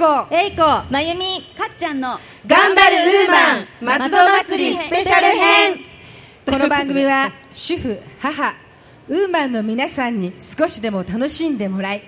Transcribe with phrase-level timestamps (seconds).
[0.00, 5.80] こえいこまゆみかっちゃんの頑張るウーマン松戸祭りスペシャル編。
[6.48, 8.54] この番組は主婦母
[9.10, 12.02] ウーマンの皆さんに少しでも楽しんでもらい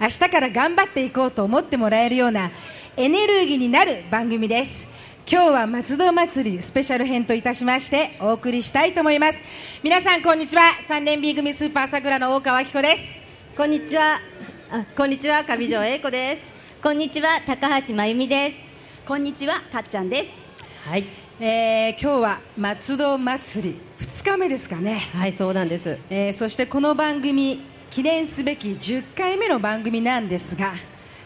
[0.00, 2.50] 明日から頑張っていこうと思ってもらえるような
[2.96, 4.88] エネルギーになる番組です
[5.30, 9.42] 今日は松戸祭りスペシャル編といたしましてお送りしたいと思います。
[9.82, 10.62] 皆さんこんにちは。
[10.88, 13.22] 3年 B 組スーパーさくらの大川明子です。
[13.56, 14.20] こんにちは。
[14.70, 15.44] あこんにちは。
[15.44, 16.50] 上条英子です。
[16.82, 17.40] こんにちは。
[17.46, 18.58] 高橋まゆみです。
[19.06, 19.60] こんにちは。
[19.72, 20.30] かっちゃんです。
[20.88, 21.04] はい。
[21.40, 23.80] えー今日は松戸祭り。
[24.04, 25.08] 2日目ですかね。
[25.14, 25.98] はいそうなんです。
[26.10, 30.72] えーそしてこの番組記念すべき10回目の番組なんですが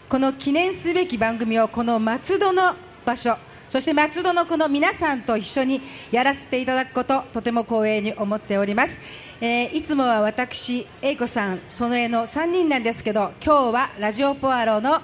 [0.07, 2.75] この記念すべき番組をこの松戸の
[3.05, 3.37] 場所
[3.69, 5.81] そして松戸のこの皆さんと一緒に
[6.11, 8.99] やらせていただくこととても光栄に思っております、
[9.41, 15.01] えーいつもは私英子さんその絵の3人なんですけど今日はラジオポアロの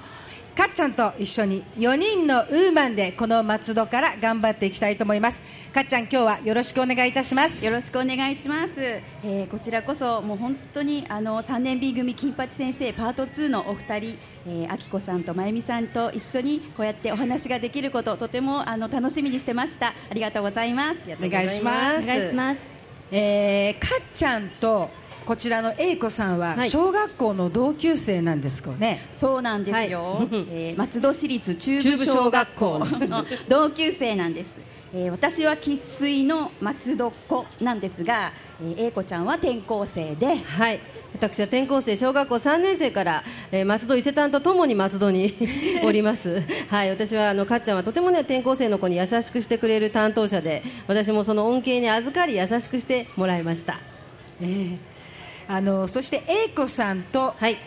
[0.55, 5.41] かっちゃんと一緒に4人のウーマンでこの松戸から頑張っていきたいと思います。
[5.73, 7.65] かっちゃん今日はよろしくお願いいたします。
[7.65, 19.87] よろしくお願いします、えーこちらこそもう本当にあの3年 B 組金八先生パート2のお二人、えー、あきこさんとまゆみさんと一緒にこうやってお話ができることとてもあの楽しみにしてました。
[19.87, 20.99] ありがとうございます。
[21.19, 22.03] お願いします。
[22.03, 22.83] お願いします。
[23.11, 24.89] えー、かっちゃんと
[25.25, 26.69] こちらの英子さんははい。
[26.69, 30.27] 小学校の同級生なんですかね、そうなんですよ、はい。
[30.49, 32.80] えー松戸市立中部小学校。
[32.80, 34.52] の 同級生なんです、
[34.93, 40.35] えー私は生粋の松戸っ子なんですが、えー、英子ちゃんは転校生で。
[40.35, 40.80] はい。
[41.15, 45.33] 私は転校生小学校3年生から、えー松戸伊勢丹とともに松戸に
[45.83, 46.43] おります。
[46.69, 46.89] はい。
[46.89, 53.80] 私はあのかっちゃんはとてもね転校生の子に優しくしてくれる担当者で私もその恩恵に預かり優しくしてもらいました。
[54.41, 54.92] えー
[55.47, 57.58] あのそして英子さんとはい。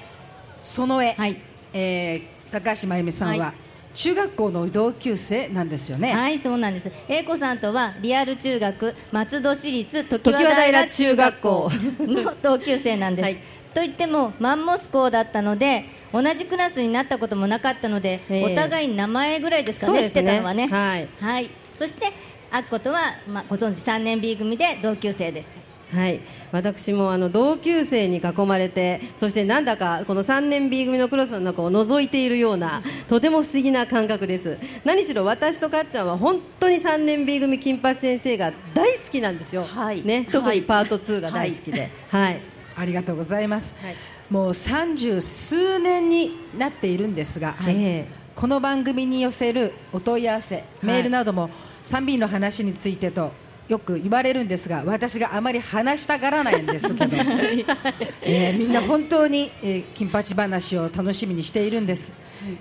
[0.62, 1.41] その絵、はい。
[1.72, 3.55] えー高橋真由美さんは、はい。
[3.94, 6.91] 中学校の同級生なんですよね、はいそうなんです。
[7.09, 11.70] 英子さんとはリアル中学松戸市立常常盤盤平平中学校
[12.00, 13.38] の同級生なんです、はい。
[13.75, 18.53] といってもマンモス校だったので同じクラスになったこともなかったので、ええ。
[18.53, 20.69] お互いに名前ぐらいですかね知ってたのはね。
[20.69, 21.08] はい。
[21.19, 22.12] はい、そして
[22.50, 25.53] あっことは、まあ、ご存知3年 B 組で同級生です
[25.92, 26.20] はい、
[26.50, 34.58] 私もあの同級生に囲まれてそしてなんだかこの3年 B 組のクロスの中を覗いているようなとても不思議な感覚です。
[34.84, 40.02] 何しろ私とかっちゃんは本当に3年 B 組金八先生が大好きなんですよ、はい。
[40.02, 40.58] ね、特はい。
[40.58, 42.41] にパート2が大好きで、はい。
[42.76, 43.94] ありがとうございます、はい。
[44.28, 48.08] もう三十数年になっているんですが、はいええ。
[48.34, 51.48] この番組に寄せるお問い合わせ、メールなども
[51.84, 53.32] 3B の話についてと
[53.69, 57.16] よく言われるんですが私があまり話したがらないんですけど、
[58.22, 62.12] えーみんな本当に、えー金八話を楽しみにしているんです、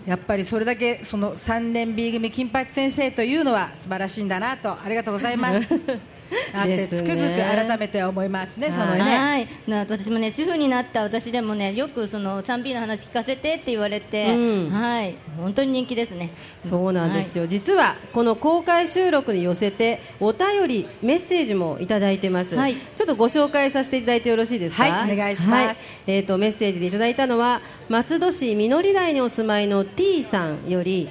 [0.06, 5.68] やっぱりそれだけその3年 B 組金八先生というのは素晴らしいんだなとありがとうございます
[6.53, 9.01] あってつくづく改めて思いますね、そのね。
[9.01, 9.47] はい。
[9.68, 14.69] な私もね主婦になった私でもねよくその 3B の話聞かせてって言われて、うん。
[14.69, 15.16] はい。
[15.38, 16.31] 本当に人気ですね。
[16.62, 22.75] そうなんですよ、実はこの公開収録に寄せてお便りメッセージもいただいてます、はい。
[22.75, 24.84] ちょっとご紹介させていただいてよろしいですか？
[24.84, 25.13] はい。
[25.13, 25.67] お願いします。
[25.67, 25.75] はい。
[26.07, 31.09] えー、とメッセージでいただいたのは松戸市実り台にお住まいの T さんより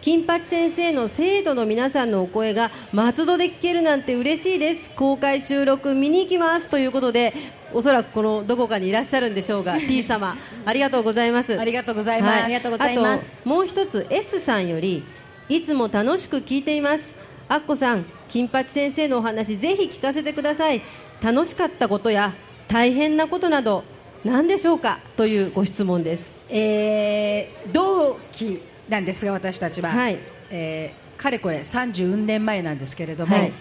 [0.00, 4.90] 金八先生の生徒の皆さんのお声が松戸で聞けるなんて嬉しいです。
[4.94, 6.70] 公開収録見に行きます。
[6.70, 7.34] ということで
[7.74, 11.58] おそらくこのどこかにいらっしゃるんでしょうが T 様ありがとうございます。
[11.58, 12.32] ありがとうございます。
[12.32, 12.42] はい。
[12.44, 13.24] ありがとうございます。
[13.26, 15.02] あともう一つ S さんより
[15.50, 17.14] いつも楽しく聞いています。
[17.48, 20.80] アッコさん金八先生のお話ぜひ聞かせてください。
[21.22, 22.32] 楽しかったことや
[22.68, 23.84] 大変なことなど
[24.24, 25.00] 何でしょうか？
[25.18, 26.40] というご質問です。
[26.48, 30.18] えー同期なんですが私たちは、はい。
[30.50, 33.52] えーかれこれ30年前なんですけれども、はい。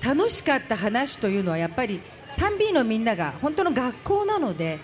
[0.00, 4.78] 楽しかった話というのはやっぱり 3B のみんなが本当の学校なので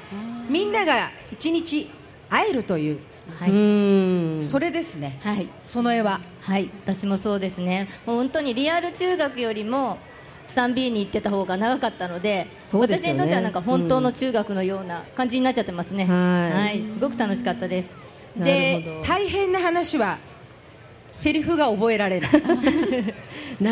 [0.50, 1.88] みんなが一日
[2.28, 2.98] 会えるという、
[3.38, 3.50] はい。
[3.50, 4.42] うーん。
[4.42, 5.48] それですね、はい。
[5.64, 6.20] その絵は。
[6.42, 7.88] はい、私もそうですね。
[8.04, 9.98] もう本当にリアル中学よりも
[10.48, 12.48] 3B に行ってた方が長かったので、ね。
[12.72, 16.06] 私にとってはなんか本当の中学のような感じになっちゃってますね。
[16.06, 16.82] はい。
[16.82, 18.05] すごく楽しかったです。
[18.44, 20.18] で大変な話は
[21.12, 22.30] セリフが覚えられない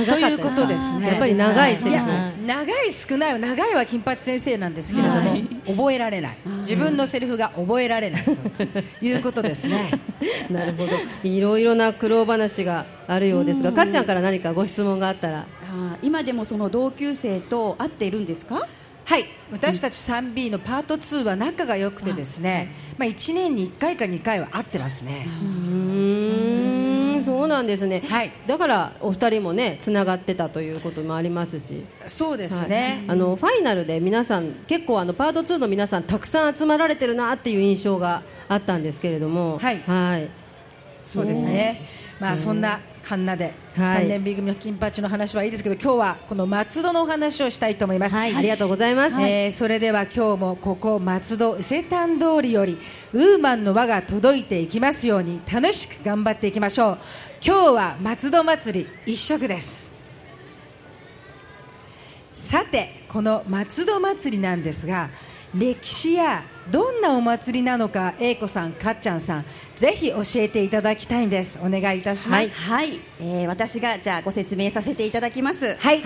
[0.07, 1.09] ということですね。
[1.09, 2.07] やっぱり長いセリフ。
[2.47, 5.45] 長い少ない長いは金八先生なんですけれども、はい。
[5.67, 6.39] 覚えられない。
[6.61, 8.33] 自分のセリフが覚えられないと
[9.05, 9.91] いうことですね。
[10.51, 10.93] なるほど。
[11.23, 15.45] いろいろな苦労話があるようですがかっちゃんから何かご質問があったら。
[16.03, 18.67] 今でもその同級生と会っているんですか？
[19.05, 19.27] はい。
[19.53, 27.23] 私たち 3B のパート2は仲が良くてですね、まあ、1年に1回か2回は会ってますね、うーん。
[27.23, 28.33] そうなんですね、はい。
[28.47, 31.85] だからお二人もねつながってたということもありますし。
[32.07, 39.59] そうですね、あのファイナルで皆さん結構あのパート2の皆さんたくさん集まられてるなっていう印象があったんですけれども。
[39.59, 39.81] はい。
[39.87, 40.29] はい。
[41.07, 41.83] そうですね、
[42.19, 44.05] まあ、そんなカンナではい。
[44.07, 52.79] 3年 B 組の金八の話はいいですけど今日はこの松戸のお話をしたいと思います、ありがとうございます、えーそれでは今日もここ松戸伊勢丹通りより
[53.13, 56.99] ウーマンの輪が届いていきますように楽しく頑張っていきましょう。
[57.45, 59.93] 今日は松戸祭り一色です。
[62.33, 65.11] さてこの松戸祭りなんですが
[65.55, 69.45] 歴史やどんなお祭りなのか英子さんかっちゃんさん
[69.77, 71.59] ぜひ教えていただきたいんです。
[71.63, 75.77] お願いいたします、はい、えー私がじゃあご説明させていただきます。
[75.77, 76.01] はい。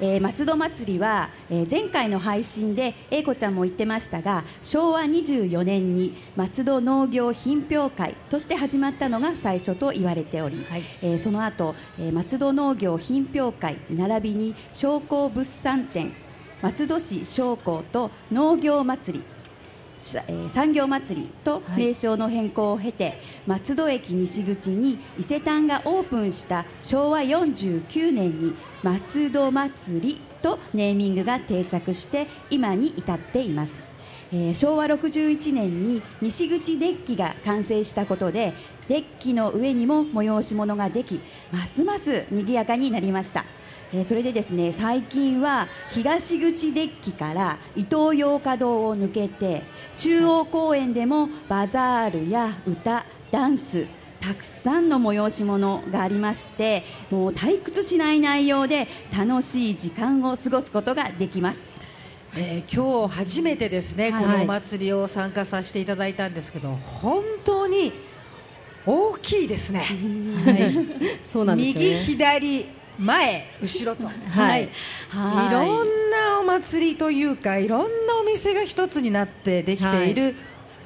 [0.00, 10.82] えー松戸祭りは、えー前回の配信で英子ちゃんも言ってましたが、昭和24年に松戸農業品評会として始まったのが最初と言われており、はい。
[11.02, 16.12] えーその後、えー松戸農業品評会並びに商工物産展、
[16.62, 19.39] 松戸市商工と農業祭り。
[20.48, 33.82] 産業祭りと名称の変更を経て、松戸駅西口に伊勢丹がオープンした昭和49年に松戸祭りとネーミングが定着して今に至っています、
[34.32, 38.54] えー昭和61年に西口デッキが完成したことで
[38.88, 41.20] デッキの上にも催し物ができ
[41.52, 43.44] ますます賑やかになりました。
[44.04, 49.64] それでですね最近は東口デッキから伊東洋華堂を抜けて
[50.00, 53.86] 中央公園でもバザールや歌ダンス
[54.18, 61.78] たくさんの催し物がありましてもう退屈しない内容で楽しい時間を過ごすことができます。
[62.34, 64.24] えー今日初めてですね、はい。
[64.24, 67.92] このお祭りを参加させていただいたんですけど本当に
[68.86, 69.84] 大きいですね、
[71.22, 71.88] そうなんですよね。
[71.90, 72.66] 右左
[72.98, 74.14] 前後ろと、はい。
[74.30, 75.48] はい。
[75.48, 75.50] い。
[75.50, 80.34] ろんなお祭りというかいろんなお店が一つになってできている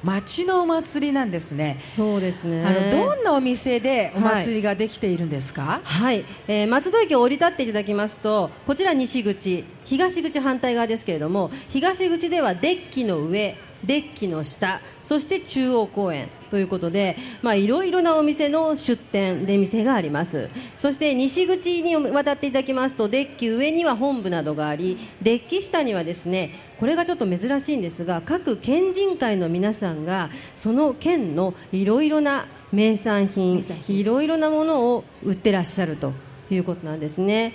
[0.03, 2.63] 町のお祭りなんですね、そうですね。
[2.63, 20.49] あのどんなお店でお祭りができているんですか、はい、えー松戸駅を降り立っていただきますとこちら西口東口反対側ですけれども東口ではデッキの上デッキの下そして中央公園ということでまあいろいろなお店の出店出店があります。
[20.79, 33.63] そして西口に渡っていただきますとデッキ上には本部などがありデッキ下にはですねこれがちょっと珍しいんですが各県人会の皆さんがその県のいろいろな名産品。
[33.87, 36.13] いろいろなものを売ってらっしゃると
[36.49, 37.53] いうことなんですね。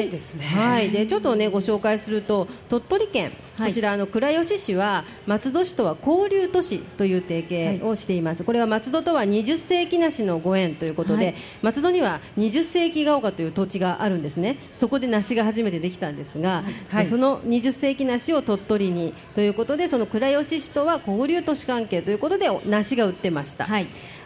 [0.00, 3.32] ごいですねはい、でちょっとねご紹介すると鳥取県、はい
[3.66, 8.44] こちらあの倉吉市は松戸市とは交流都市という提携をしています。
[8.44, 14.58] これは松戸とは20世紀なしのご縁ということで、はい松戸には20世紀が丘という土地があるんですね。
[14.74, 23.66] そこで梨が初めてできたんですが、はいでその20世紀梨を鳥取にということでその倉吉市とは交流都市関係ということで梨が売ってました。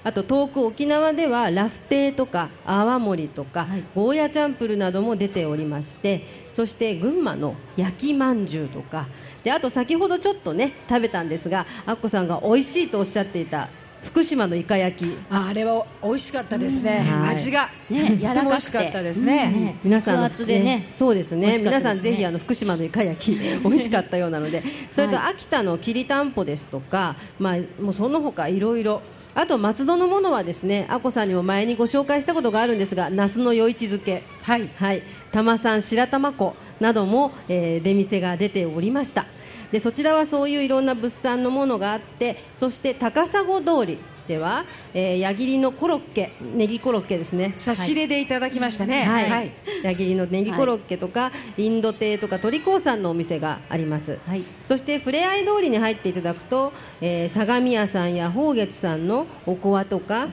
[0.02, 3.84] はいあと遠く沖縄ではラフテーとか泡盛とか、はい。
[3.94, 9.08] ゴーヤチャンプルなども出ておりましてそして群馬の焼きまんじゅうとか
[9.44, 13.68] であと先ほどちょっとね食べたんですがアッコさんが美味しいとおっしゃっていた
[14.02, 15.16] 福島のイカ焼き。
[15.30, 17.20] ああれは美味しかったですね、うん。
[17.20, 17.30] はい。
[17.32, 19.80] 味が、ねとても美味しかったですね、ね。
[19.84, 20.90] 皆さんの肉厚でね。
[20.96, 21.58] そうですね。
[21.58, 24.62] 皆さんぜひあの福島のイカ焼き 美味しかったようなので。
[24.90, 29.02] それと秋田のきりたんぽですとかまあもうその他いろいろ
[29.34, 34.24] あと松戸のものはですねあこさんにも前にご紹介したことがあるんですが那須の余市漬け。
[34.42, 34.68] はい。
[34.76, 35.02] はい。
[35.32, 39.26] 玉産白玉粉なども、えー出店が出ておりました。
[39.72, 43.98] でそちらはそういういろんな物産のものがあってそして高砂通り
[44.30, 47.52] では、えー矢切のコロッケネギコロッケですね。
[47.56, 49.52] 差し入れでいただきましたね、はい、はい。
[49.82, 54.44] 矢切のネギコロッケとか、インド亭とか鳥興産のお店があります、はい。
[54.64, 60.28] そしてふれあい通りに入っていただくと、えー相模屋さんや宝月さんのおこわとか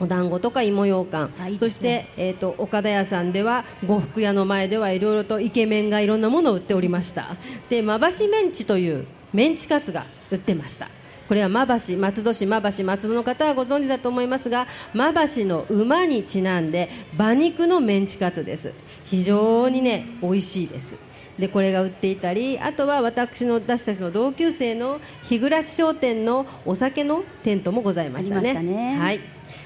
[0.00, 1.58] お団子とか芋ようかん、ね。
[1.58, 7.36] そして、えー、と岡田屋さんでは呉服屋の前ではいろいろとイケメンがいろんなものを売っておりました。
[7.68, 10.88] でまばしメンチというメンチカツが売ってました
[11.28, 18.72] これはまばし松戸市まばし松戸の方はご存知だと思いますがまばしの馬にちなんで馬肉のメンチカツです。
[19.04, 20.96] 非常にね美味しいです。
[21.38, 28.50] でこれが売っていたりあとは私の私たちの同級生の日暮商店のお酒のテントもございましたね。
[28.50, 28.98] ありましたね。
[28.98, 29.20] はい。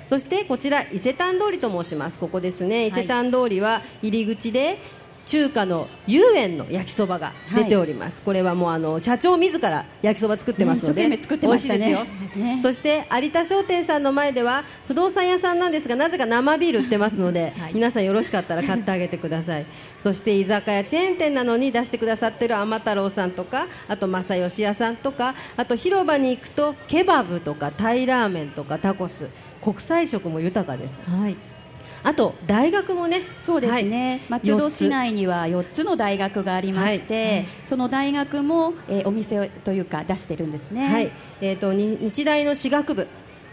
[0.06, 2.18] そしてこちら伊勢丹通りと申します。
[2.18, 2.86] ここですね。
[2.86, 4.78] 伊勢丹通りは入り口で
[5.26, 12.60] 中華の遊園の焼きそばが出ております、これはもうあの社長自ら焼きそば作ってますので、ね一生懸命作ってました ね。
[12.60, 17.74] そして有田商店さんの前では不動産屋さんなんですがなぜか生ビール売ってますので、 はい。
[17.74, 19.66] 皆さんよろしかったら買ってあげてください。
[20.00, 29.28] そして居酒屋チェーン店なのに出してくださってる天太郎さんとかあと正義屋さんとかあと広場に行くとケバブとかタイラーメンとかタコス。
[29.62, 31.00] 国際色も豊かです。
[31.06, 31.36] はい
[32.04, 34.42] あと大学もねそうですね、はい。
[34.42, 35.82] 松戸市内には4つ。
[35.84, 40.88] の大学がありまして、その大学も、えーお店というか出してるんですね。
[40.88, 43.08] はい、えー、とに日大の私学部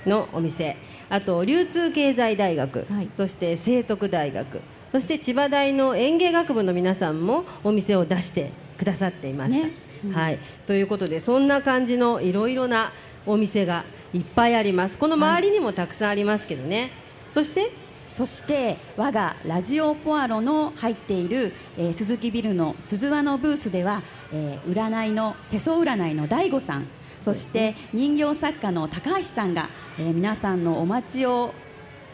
[0.06, 0.78] のお店。
[1.10, 3.10] あと流通経済大学、はい。
[3.16, 4.62] そして聖徳大学。
[4.92, 9.68] そして千葉大の園芸学部の皆さんもお店を出してくださっていました。
[9.68, 9.74] ね。
[10.14, 12.92] はい、ということでそんな感じのいろいろな
[13.26, 14.98] お店がいっぱいあります。
[14.98, 16.92] この周りにもたくさんありますけどね、
[17.30, 17.72] そして
[18.12, 24.02] そして我がラジオポアロの入っている、えー鈴木ビルの鈴輪のブースでは、
[24.34, 26.88] えー占いの手相占いの大悟さん
[27.22, 31.54] そして人形作家の高橋さんが、えー皆さんのお待ちを、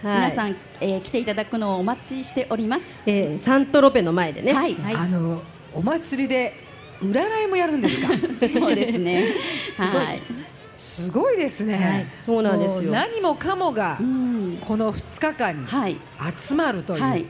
[0.04, 0.30] はい。
[0.30, 2.86] 皆さん、えー来ていただくのをお待ちしております。
[3.06, 4.96] えーサントロペの前でね、はい、はい。
[4.96, 5.42] あの
[5.74, 6.54] お祭りで
[7.02, 8.08] 占いもやるんですか？
[8.48, 9.34] そうですね。
[9.78, 10.22] はい。
[10.78, 12.84] すごいですね、はいそうなんですよ。
[12.84, 14.58] も何もかもがうん。
[14.62, 15.98] この2日間にはい。
[16.38, 17.26] 集まるというはい。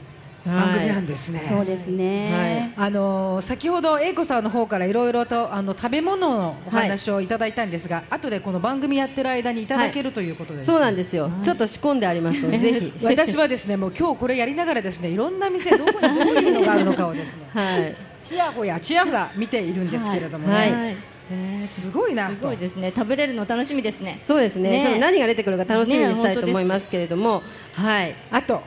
[0.46, 2.72] 番組なんですね、そうですね。
[2.78, 12.94] あの先ほど英子さんの方からいろいろとあの食べ物のお話をいただいたんですが、後でこの番組やってる間にいただけるということです、そうなんですよ、ちょっと仕込んでありますので、 ぜひ。
[13.04, 17.96] 私はですねもう今日これやりながらですねいろんな店どこにどういうのがあるのかをですね はい。
[18.28, 21.15] ちやほやちやほや見ているんですけれどもね、はい
[21.60, 22.94] すごいなすとごいですね。
[22.96, 24.20] 食べれるの楽しみですね。
[24.24, 24.70] そうですね。
[24.70, 27.41] ねちょっと何が出てくるか楽しみにしたいねと思いますけれども、
[27.74, 28.62] はい、あと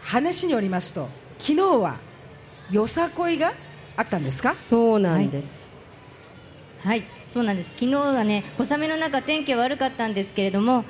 [0.00, 1.98] 話によりますと昨日は
[2.70, 3.54] よさこいが
[3.96, 4.54] あったんですか？
[4.54, 5.78] そうなんです、
[6.82, 10.84] はいそうなんです昨日はね小雨の中天気は悪かったんですけれども、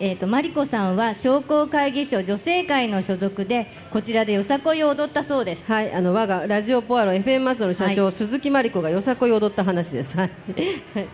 [0.00, 10.16] えー、とマリコさんは商工会議所女性会の所属でこちらでよさこいを踊ったそうですはい、あの我がラジオポアロ FM マスの社長、はい鈴木真理子がよさこいを踊った話です。
[10.16, 10.30] はい。
[10.94, 11.08] はい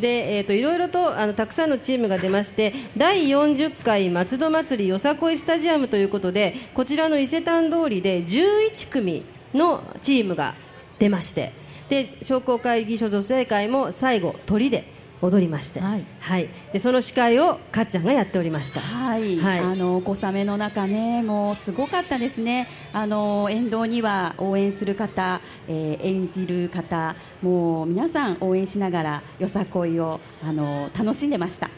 [0.00, 10.54] で、えー、といろいろとあのたくさんのチームが出まして第40回松戸祭りよさこいスタジアムということでこちらの伊勢丹通りで11組のチームが
[10.98, 11.52] 出まして
[11.92, 15.98] で商工会議所女性会も最後鳥で踊りまして、は
[16.38, 16.48] い。
[16.72, 18.80] でその司会をかっちゃんがやっておりました。
[18.80, 19.58] はい、はい。
[19.60, 22.66] あの小雨の中ね、もうすごかったですね。
[22.94, 31.68] あの沿道には応援する方、えー演じる方、もう皆さん応援しながらよさこいをあの楽しんでました。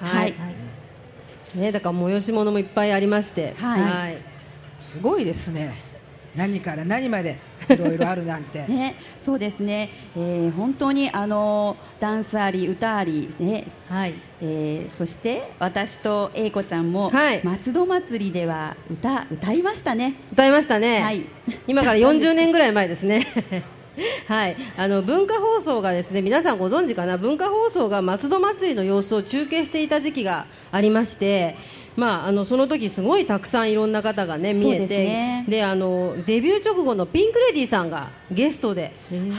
[0.00, 0.34] はい。
[1.54, 4.18] ね、だから催し物もいっぱいありまして、はい。
[4.82, 5.74] すごいですね。
[6.36, 7.38] 何から何まで
[7.68, 8.64] いろいろあるなんて。
[8.68, 13.64] ね、そうですね、えー本当にあのダンスあり歌あり、ね。
[13.88, 14.14] はい。
[14.40, 17.40] えーそして私と英子ちゃんも、はい。
[17.44, 20.14] 松戸祭りでは歌歌いましたね。
[20.32, 21.24] 歌いましたね、はい。
[21.66, 23.26] 今から 40年ぐらい前ですね
[24.26, 27.18] はい、あの文化放送がですね皆さんご存知かな？
[27.18, 31.56] 文化放送が松戸祭りの様子を中継していた時期がありまして、
[31.94, 38.92] まあ、あのその時すごいたくさんいろんな方が、ね、見えてねであのデビュー直後のピンク・レディーさんがゲストで、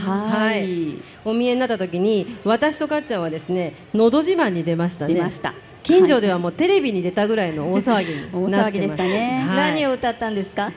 [0.06, 1.00] はい。
[1.26, 5.16] お見えになった時に私とかっちゃんはですね「のど自慢」に出ましたね。
[5.16, 5.54] 出ました。
[5.82, 9.46] 近所ではもうテレビに出たぐらいの大騒ぎ大になってま騒ぎでしたね。
[9.48, 9.58] はい。
[9.72, 10.72] 何を歌ったんですか？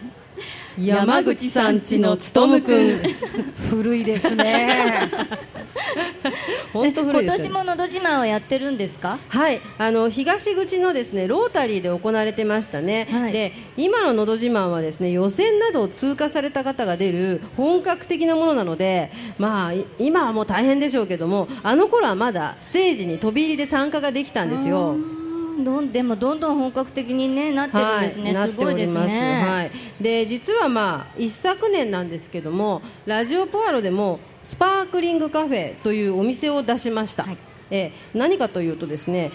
[0.79, 2.99] 山口さんちのつとむくん。
[3.71, 5.11] 古いですね。
[6.73, 9.19] 本当古い今ですよ年ものど自慢をやってるんですか？
[9.29, 13.33] はい、あの東口のですねロータリーで行われてましたね、はい。
[13.33, 24.97] で今ののど自慢はですね予選などを通過された方が出る本格的なものなので、まあ、い今はもう大変でしょうけどもあの頃はまだステージに飛び入りで参加ができたんですよ。
[25.65, 28.95] どんでもどんどん本格的に、ね、なってるんですね、なっすごいです。
[28.95, 29.71] ね、はい。
[30.01, 37.25] で実はまあ一昨年なんですけどもラジオポアロでもスパークリングカフェというお店を出しました。
[37.25, 37.39] はい
[37.71, 39.31] えー何かというとですね。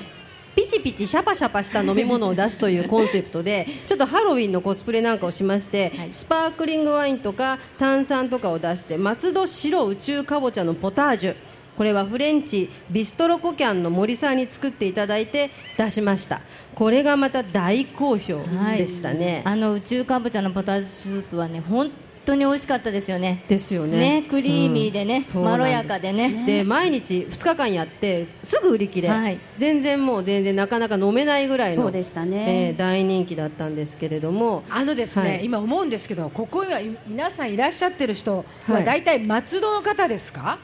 [0.55, 11.35] ピチピチシャパシャパした飲み物を出すというコンセプトで ちょっとハロウィンのコスプレなんかをしまして、はいスパークリングワインとか炭酸とかを出して松戸白宇宙かぼちゃのポタージュ
[11.77, 16.41] これはフレンチビストロコキャンの森さんに作っていただいて出しました。
[16.75, 18.77] これがまた大好評はい。
[18.77, 21.91] でしたね、あの宇宙かぼちゃのポタージュスープはね本
[22.25, 23.43] 当に美味しかったですよね。
[23.47, 24.21] ですよね。
[24.21, 25.43] ねクリーミーでね、うん。
[25.43, 26.45] まろやかでね。
[26.45, 29.39] で毎日2日間やってすぐ売り切れ、はい。
[29.57, 32.67] 全然もう全然なかなか飲めないぐらいのそうでしたね。
[32.67, 34.63] えー大人気だったんですけれども。
[34.69, 35.45] あのですね、はい。
[35.45, 38.37] 今思うんですけどここには皆さんいらっしゃってる人
[38.67, 38.83] ははい。
[38.83, 40.59] 大体松戸の方ですか、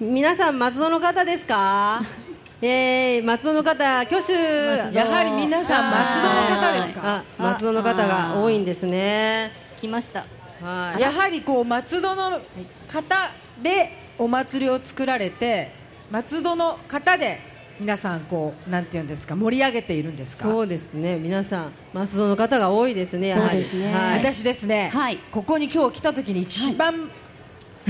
[0.00, 2.02] 皆さん松戸の方ですか？
[2.62, 4.32] えー、松戸の方挙手。
[4.32, 7.00] やはり皆さん松戸の方ですか？
[7.04, 9.52] あ松戸の方が多いんですね。
[9.80, 10.24] 来ました。
[10.62, 11.00] はい。
[11.00, 12.40] やはりこう松戸の
[12.88, 13.30] 方
[13.62, 15.72] でお祭りを作られて
[16.10, 17.40] 松戸の方で
[17.78, 20.44] 皆さんこうなんていうんですか盛り上げているんですか？
[20.48, 21.16] そうですね。
[21.16, 23.92] 皆さん松戸の方が多いですねそうですね。
[23.92, 24.18] はい。
[24.18, 25.18] 私ですね、はい。
[25.32, 27.10] ここに今日来た時に一番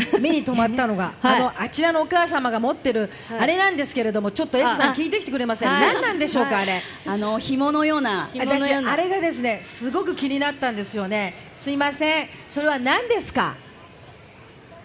[0.21, 1.37] 目に留まったのが、 はい。
[1.37, 3.39] あのあちらのお母様が持ってる、はい。
[3.41, 5.95] あれなんですけれどもちょっとエクさんあ聞いてきてくれません、はい。
[5.95, 6.83] 何なんでしょうか、あれ。
[7.07, 8.31] あの紐のような。
[8.39, 11.35] 私あれがですねすごく気になったんですよね。
[11.57, 12.29] すいません。
[12.49, 13.55] それは何ですか？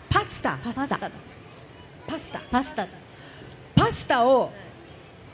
[0.09, 0.57] パスタ。
[0.63, 0.97] パスタ。
[0.97, 1.11] だ
[2.07, 2.39] パスタ。
[2.51, 2.83] パスタ。
[2.83, 2.89] だ
[3.75, 4.51] パスタを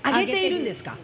[0.06, 0.96] 揚げているんですか？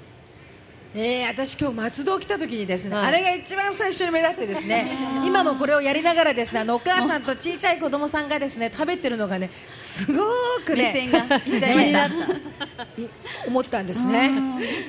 [0.98, 3.06] えー、私今日松戸来た時にですね、はい。
[3.08, 4.90] あれが一番最初に目立ってですね
[5.26, 10.24] 今もこれをやりながらですねあのお母さんと小さい子供さんがですね食べてるのがねすご
[10.66, 11.10] くね
[13.46, 14.32] 思ったんですね。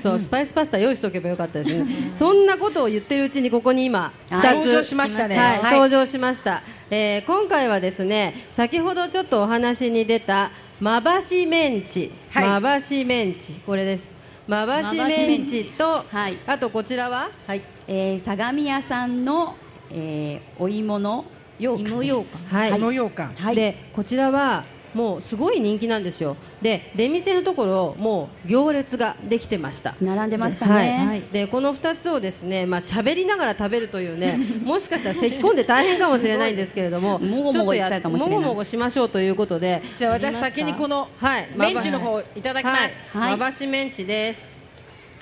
[0.01, 1.75] そう、スパイスパスタ用意しておけばよかったです。
[1.75, 1.87] ね。
[2.17, 5.37] そんなことを言ってるうちにここに今二つ、はい登場しましたね。
[5.37, 5.73] はい、はい。
[5.73, 6.63] 登場しました。
[6.91, 12.49] えー今回はですね、先ほどちょっとお話に出たまばしメンチ、はい。
[12.49, 13.55] まばしメンチ。
[13.67, 14.16] これです。
[14.47, 16.39] まばしメンチと、はい。
[16.47, 19.57] あとこちらは、はい、えー相模屋さんの、
[19.91, 21.25] えーお芋の
[21.59, 21.93] 羊羹です。
[21.93, 22.59] 芋羊羹。
[22.61, 23.35] はい、この羊羹。
[23.35, 23.55] はい。
[23.57, 24.65] でこちらは
[24.97, 26.39] もうすごい人気なんですよ。
[26.63, 29.95] で出店のところもう行列ができてました。
[30.01, 30.87] 並んでましたはい。
[30.87, 31.23] ね、はい。
[31.31, 38.37] でこの2つをですねまあ喋りながら食べるというね もしかしたら咳込んで大変かもしれないんですけれども もごもごいっちゃうかもしれない。
[38.39, 39.83] もごもごしましょうということで。
[39.97, 41.49] じゃあ私先にこのはい。
[41.55, 43.29] メンチの方いただきます、はい。
[43.29, 43.39] はい。
[43.39, 44.55] まばしメンチです。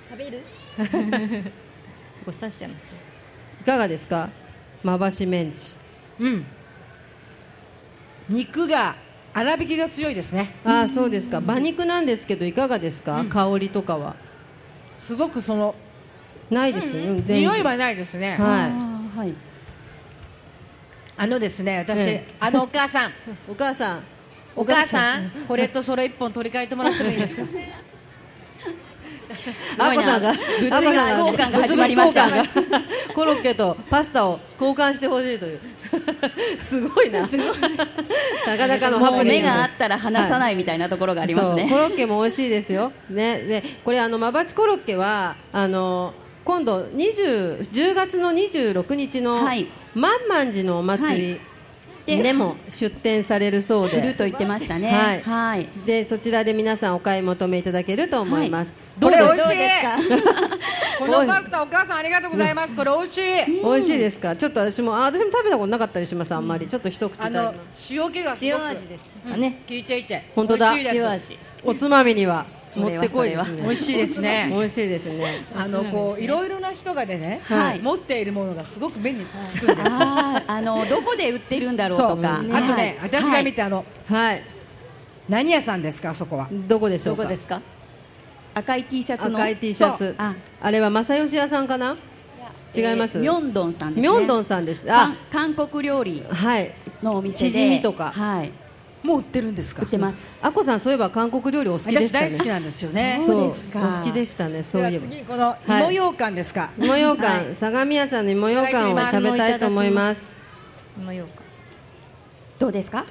[0.09, 0.41] 食べる？
[2.25, 2.97] ご刺しちゃいますよ。
[3.61, 4.29] いかがですか？
[4.85, 5.75] まばしメンチ。
[6.21, 6.47] うん。
[8.29, 8.95] 肉が
[9.35, 10.55] 粗挽きが強いですね。
[10.65, 11.39] ああそうですか。
[11.39, 14.15] 馬肉なんですけどいかがですか、香りとかは。
[14.97, 15.75] すごくその
[16.51, 16.97] ないです？
[16.97, 17.39] よ、ね全然。
[17.41, 18.69] 匂いはないですね、は
[19.17, 19.19] い。
[19.19, 19.35] はい。
[21.17, 22.35] あのですね私、ええ。
[22.39, 23.13] あのお母さん。
[23.51, 24.03] お母さん
[24.57, 25.31] お母さん。
[25.49, 27.43] これとそれ一本取り替えてもらってもいいですか？
[29.79, 32.29] あこさんが物々交換が始まりました。
[33.15, 35.61] コロッケとパスタを交換してほしいという。
[36.63, 37.21] すごいな。
[37.23, 42.93] なかなかのハプニング目があったら離さないみたいなところがありますね、そうコロッケも美味しいですよ。
[43.11, 49.69] ねでこれあのまばしコロッケはあの今度20 10月の26日のはい。
[49.95, 51.54] 万満寺のお祭りで
[52.07, 54.91] でも出店されるそうで、来ると言ってましたね。
[54.91, 55.23] はい。
[55.23, 55.69] はい。
[55.87, 59.83] でそちらで皆さんお買い求めいただけると思います、これ美味しどうです？
[59.83, 60.23] かい
[60.99, 62.75] このパスタお母さんありがとうございます。
[62.75, 63.63] これ美味しい。
[63.63, 64.37] 美味しいですか？
[64.37, 66.69] ちょっと私もあ私も食べたことなかったりしますあんまり。
[66.69, 68.55] ちょっと一口あ食べまのす塩気がすごく。
[68.55, 70.31] 塩味ですかね、効いていて。
[70.35, 70.75] 本当だ。
[70.77, 71.39] 塩味。
[71.65, 72.45] おつまみには
[72.77, 73.63] もってこいですそね。
[73.63, 74.49] 美味しいですね。
[74.51, 75.45] 美味しいですね。
[75.55, 77.81] あのこういろいろな人がでね、はい。
[77.81, 79.85] 持っているものがすごく目につくんですよ。
[80.47, 82.99] あのどこで売ってるんだろうとか、あとね、はい。
[83.03, 84.43] 私が見てあのはい。
[85.29, 86.49] 何屋さんですかあそこは？
[86.51, 87.23] どこでしょうか？
[87.23, 87.63] どこですか？
[88.55, 89.39] 赤い T シャツの？
[89.39, 90.15] 赤い T シャツ。
[90.19, 90.35] あ。
[90.61, 91.97] あれは正義屋さんかな？
[92.77, 93.19] 違います？
[93.19, 94.09] えーミョンドンさんですね。
[94.09, 94.83] ミョンドンさんです。
[94.89, 95.15] あ。
[95.31, 97.53] 韓韓国料理はいのお店で。
[97.53, 98.11] チヂミとか。
[98.11, 98.51] はい
[99.05, 99.83] もう売ってるんですか？
[99.83, 100.39] 売ってます。
[100.41, 102.31] あこさんそういえば韓国料理お好きで私したね。
[102.31, 103.23] 大好きなんですよね。
[103.25, 103.87] そうですか。
[103.87, 105.07] お好きでしたねそういえば。
[105.07, 106.71] 次この芋羊羹ですか？
[106.79, 107.55] 芋羊羹、はい。
[107.55, 110.23] 相模屋さんの芋羊羹を食べたいと思います。
[110.99, 111.43] 芋ようか
[112.59, 113.05] どうですか？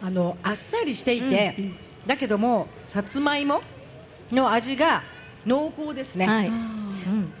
[0.00, 1.56] あのあっさりしていて、
[2.06, 3.62] だけどもさつまいも
[4.30, 5.02] の味が
[5.44, 6.26] 濃厚ですね。
[6.26, 7.32] はい、うん、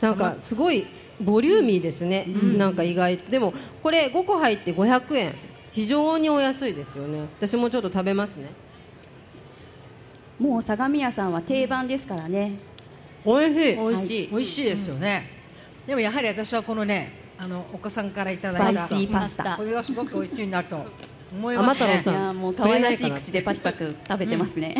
[0.00, 0.86] なんかすごい
[1.20, 3.30] ボリューミーですね、なんか意外と。
[3.30, 5.34] でもこれ5個入って500円
[5.72, 7.20] 非常にお安いですよね。
[7.38, 8.50] 私もちょっと食べますね。
[10.38, 12.58] もう相模屋さんは定番ですからね。
[13.24, 13.76] おいしい。
[13.76, 15.28] 美味しい、美味しいですよね。
[15.86, 19.56] でもやはり私はこのねあのお子さんからいたスだいたパイシーパスタ。
[19.56, 20.84] これがすごく美味しいなと
[21.32, 21.86] 思いますね。
[21.86, 22.14] 天太郎さん。
[22.14, 24.76] いやもう可愛らしい口でパクパク食べてますね、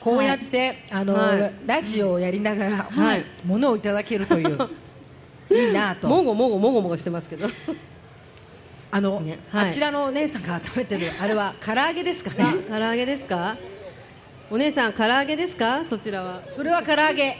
[0.00, 1.54] こうやって、あの、はい。
[1.66, 3.24] ラジオをやりながら、はい。
[3.44, 4.58] ものをいただけるという
[5.54, 6.08] いいなと。
[6.08, 7.48] もごもごもごもごしてますけど。
[8.90, 9.70] あの、ねはい。
[9.70, 12.62] あちらのお姉さんが食べてるあれは唐揚げですかね。
[12.68, 13.56] 唐揚げですか？
[14.50, 15.84] お姉さん唐揚げですか？
[15.84, 16.42] そちらは。
[16.50, 17.36] それは唐揚げ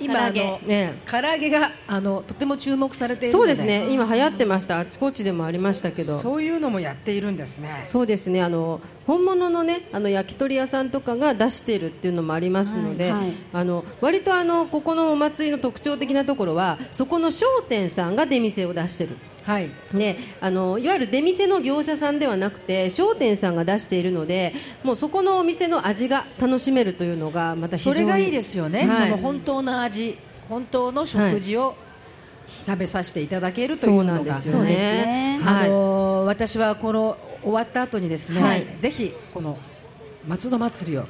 [0.00, 0.44] 今揚げ。
[0.44, 0.94] の、ね。
[1.06, 3.86] 唐揚げがあのとても注目されているのそうですね。
[3.90, 4.80] 今流行ってました。
[4.80, 6.18] あちこちでもありましたけど。
[6.18, 7.82] そういうのもやっているんですね。
[7.84, 8.42] そうですね。
[8.42, 13.32] あの本物のねあの焼き鳥屋さんとかが出しているっていうのもありますので、はいはい。
[13.52, 19.70] あの割とあのここのお祭りの特徴的なところはそこの商店さんが出店を出してるはい。
[19.92, 29.10] ね、あのいわゆる出店の業者さんではなくて商店さんが出しているのでもうそこのお店の味が楽しめるというのがまたそれがいいですよね、はい。
[29.10, 30.16] その本当の味
[30.48, 31.74] 本当の食事を
[32.66, 35.40] 食べさせていただけるといそううのがなんですよそうねね。
[35.42, 35.66] はい。
[35.66, 38.66] あのー私はこの終わった後にですね、はい。
[38.80, 39.58] ぜひこの
[40.26, 41.06] 松戸祭りを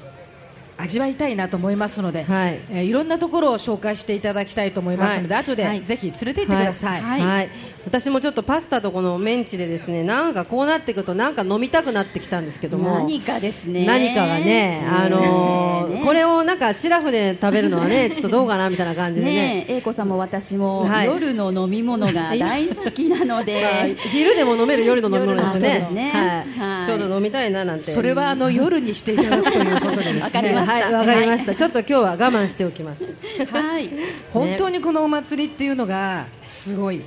[0.77, 2.61] 味わいたいなと思いますので、はい。
[2.71, 5.83] えーいろんなところを紹介していただきたいと思いますので、後で、はい。
[5.83, 7.03] ぜひ連れて行ってください。
[7.03, 7.51] はい、はい。
[7.87, 12.99] 私もちょっとパスタとこのメンチでですねなんかこうなってくるとなんか飲みたくなってきたんですけども。
[12.99, 13.87] 何かですね。
[13.87, 16.01] 何かがね、あのーね。
[16.01, 19.67] えこれをなんかシラフで食べるのはねちょっとどうかなみたいな感じでね。
[19.71, 21.07] 英子さんも私も、はい。
[21.07, 25.75] 夜の飲み物が大好きなので、 まあ昼でも飲める夜の飲み物ですね。
[25.75, 26.11] ですね。
[26.11, 26.87] はいはい。
[26.87, 27.91] ちょうど飲みたいななんて。
[27.91, 30.21] それはあの夜にしていただくということでですね。
[30.25, 33.15] わかりましたはいわかりました、ちょっと今日は我慢しておきます。
[33.51, 33.91] はい、
[34.33, 37.03] 本当にこのお祭りっていうのがすごい、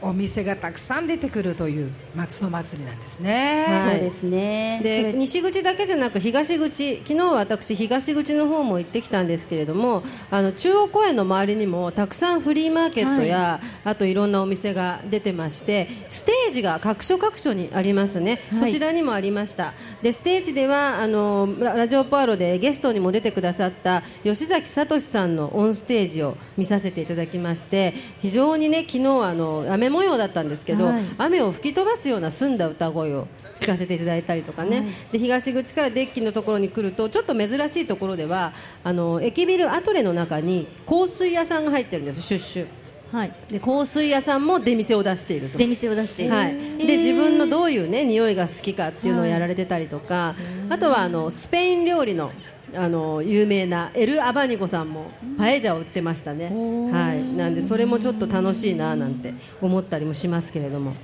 [0.00, 3.64] お店がたくさん出てくるという松戸祭りなんですね。
[3.68, 4.80] はいそうですね。
[4.82, 31.02] で西口だけじゃなく東口昨日は私東口の方も行ってきたんですけれどもあの中央公園の周りにもたくさんフリーマーケットや、あといろんなお店が出てましてステージが各所各所にありますね、はいそちらにもありましたでステージではあのララジオパーロでゲストにも出てくださった吉崎聡さんのオンステージを見させていただきまして非常にね昨日あの雨模様だったんですけど、はい。
[31.18, 33.26] 雨を吹き飛ばすような澄んだ歌声を
[33.60, 38.52] 聞かせていただいたりとかね、で東口からデッキのところに来るとちょっと珍しいところでは
[38.84, 42.66] あの駅ビルアトレの中に香水屋さんが入ってるんですシュッシュ
[43.10, 43.32] はい。
[43.48, 45.58] で香水屋さんも出店を出していると。
[45.58, 46.86] 出店を出している、はい、えー。
[46.86, 50.34] で自分のどういうね匂いが好きかっていうのをやられてたりとか、
[50.68, 52.32] あとはあのスペイン料理の
[52.74, 56.46] あの有名なエル・アバニゴさんもパエジャを売ってましたね、
[56.92, 60.94] はい、なんでそれもちょっと楽しいななんて思ったりもしますけれども。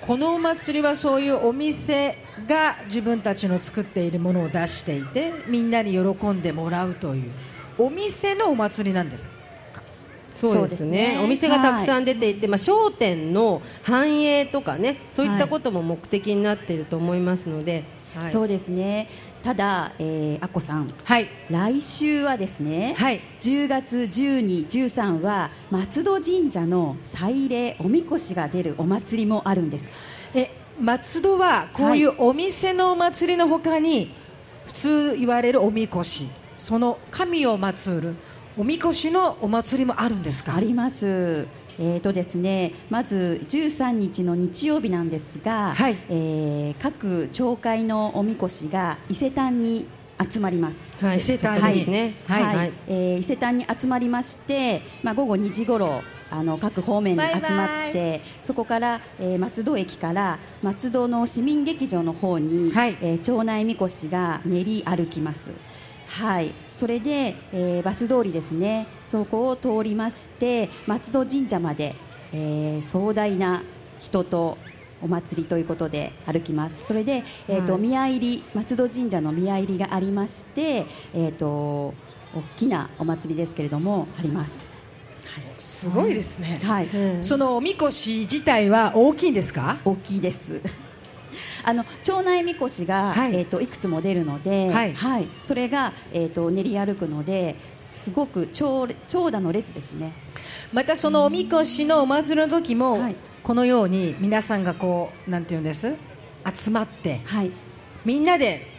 [0.00, 7.32] このお祭りはそういうお店が自分たちの作っているものを出していてみんなに喜んでもらうという。
[7.78, 9.30] お店のお祭りなんです
[10.34, 11.16] そうですね。
[11.16, 11.20] ね。
[11.22, 17.84] お店がたくさん出ていて、まあ、商店の繁栄とかねそういったことも目的になっていると思いますので、
[18.16, 18.30] はい。
[18.30, 19.08] そうですね。
[19.44, 21.28] ただ、えー、あこさん、はい。
[21.50, 23.20] 来週はですね、はい。
[23.42, 29.98] 10月12、13は松戸神社の祭礼おみこしが出るお祭りもあるんです。
[30.34, 34.14] え松戸はこういうお店のお祭りのほかに
[34.64, 36.26] 普通言われるおみこし
[36.56, 38.14] その神を祀る
[38.56, 40.54] おみこしのお祭りもあるんですか？
[40.56, 41.46] あります。
[41.78, 45.96] えーとですね、まず13日の日曜日なんですが、はい。
[46.08, 49.86] えー各町会のおみこしが伊勢丹に
[50.30, 50.96] 集まります。
[51.04, 52.14] はい、伊勢丹ですね。
[52.26, 62.96] はい、はいえー伊勢丹に集まりまして、まあ、午後2時ごろあの各方面に集まってバイバそこから、えー松戸駅から松戸の市民劇場の方に、はい。
[63.00, 65.50] えー町内みこしが練り歩きます。
[66.16, 68.86] はい、それで、えーバス通りですね。
[69.08, 71.94] そこを通りまして松戸神社まで、
[72.32, 73.62] えー壮大な
[74.00, 74.56] 人と
[75.02, 76.84] お祭りということで歩きます。
[76.86, 77.82] それで、えーとはい。
[77.82, 81.94] 宮入り松戸神社の宮入りがありまして、えー、と大
[82.56, 84.72] きなお祭りですけれどもあります。
[85.58, 87.24] すごいですね、はい、うん。
[87.24, 89.78] そのおみこし自体は大きいんですか？
[89.84, 90.60] 大きいです
[91.64, 93.32] あの町内みこしが、はい。
[93.32, 95.28] いえー、といくつも出るので、はい。
[95.42, 100.12] それが、えー、と練り歩くのですごく長長蛇の列ですね。
[100.72, 103.16] またそのおみこしのお祭りの時も、はい。
[103.42, 105.94] このように皆さんがこうなんていうんです？
[106.54, 107.50] 集まってはい。
[108.04, 108.73] みんなで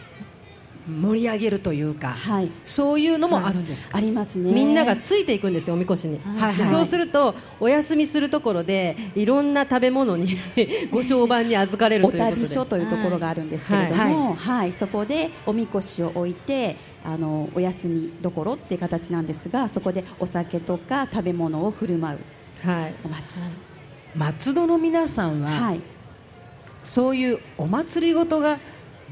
[0.88, 2.50] 盛り上げるというか、はい。
[2.64, 4.52] そういうのもあるんですか、ありますね。
[4.52, 6.52] みんながついていくんですよ、おみこしに、はい。
[6.52, 10.36] はいでそうするとお休みするところでいろんな食べ物に
[10.90, 12.40] ご商売に預かれるおということで。
[12.42, 14.72] 旅所というところがあるんですけれどはいも、はい。
[14.72, 22.18] そこでおみこしを置いてあのお休みどころっていう形なんですがそこでお酒とか食べ物を振る舞う。
[22.66, 23.50] はい、お祭り、
[24.16, 25.80] 松戸の皆さんは、はい、
[26.82, 28.58] そういうお祭りごとが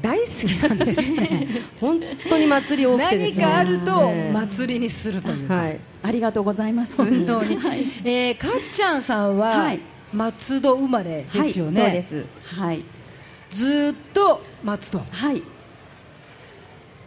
[0.01, 1.47] 大好きなんですね。
[1.79, 3.31] 本当に祭り多くてね。
[3.31, 4.31] 何かあるとええ。
[4.33, 6.95] 祭りにするというか、はい、ありがとうございます。
[6.97, 7.85] 本当に、はい。
[8.03, 9.79] えーかっちゃんさんは、はい。
[10.13, 12.25] 松戸生まれですよね、はい、そうです。
[12.55, 12.83] はい。
[13.51, 15.01] ずーっと松戸。
[15.11, 15.41] はい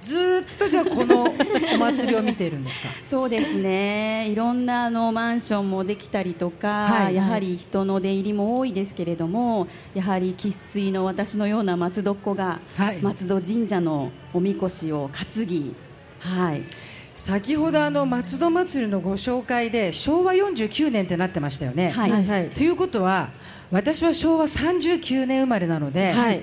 [0.08, 2.88] ずーっとじゃあこのお祭りを見ているんですか？
[3.04, 4.28] そうですね。
[4.30, 12.98] いろんなあのマンションもできたりとか、はいやはり人の出入りも多いですけれどもやはり生粋の私のような松戸っ子が、はい。
[13.02, 15.74] 松戸神社のおみこしを担ぎ、
[16.20, 16.62] はい、
[17.14, 22.10] 先ほどあの松戸祭りのご紹介で昭和49年ってなってましたよね、はい。
[22.10, 23.28] はいはいということは
[23.70, 26.42] 私は昭和39年生まれなので、はい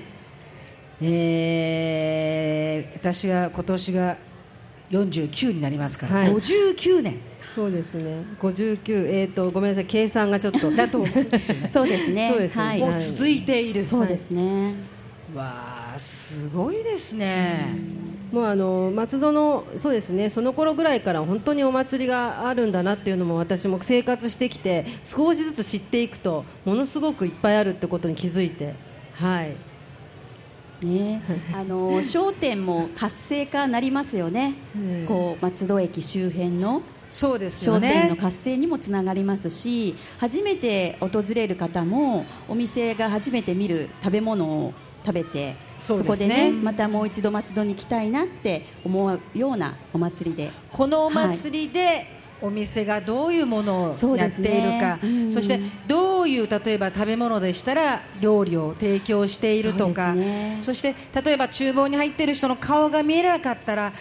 [1.00, 4.16] えー私が今年が
[4.90, 6.28] 49になりますから、はい。
[6.32, 7.18] 59年。
[7.54, 8.24] そうですね。
[8.40, 9.86] 59えっ、とごめんなさい。
[9.86, 10.70] 計算がちょっと。
[10.74, 12.30] だと思うんですよねそうですね。
[12.30, 12.62] そうですね。
[12.62, 12.80] はい。
[12.80, 14.74] もう続いている、そうですね、
[15.34, 17.68] わあすごいですね、
[18.32, 20.30] もうあの松戸のそうですね。
[20.30, 28.74] その頃ぐらいから本当にお祭りがあるんだなっていうのも私も生活してきて少しずつ知っていくとものすごくいっぱいあるってことに気づいて
[29.14, 29.56] はい
[30.82, 31.22] ね、
[31.54, 35.06] あの商店も活性化なりますよね、うん。
[35.06, 50.50] こう松戸駅周辺のそうですよ商店ねの活性にもつながりますし初めて訪れる方もお店が初めて見る食べ物を食べてそうこでねねまたもう一度松戸に来たいなって思うようなお祭りで。
[50.72, 52.06] このお祭りで、
[52.42, 55.42] お店がどういうものをやっているかそ,、うん。
[55.42, 60.58] してどういう例えば食べ物でしたら料理を提供しているとかそね。
[60.60, 63.92] そして例えば厨房に入っている人の顔が見えなかったら